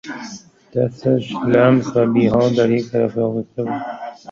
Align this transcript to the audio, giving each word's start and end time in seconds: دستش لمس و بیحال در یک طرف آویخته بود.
دستش 0.75 1.35
لمس 1.47 1.95
و 1.95 2.05
بیحال 2.13 2.49
در 2.55 2.69
یک 2.71 2.89
طرف 2.91 3.17
آویخته 3.17 3.63
بود. 3.63 3.73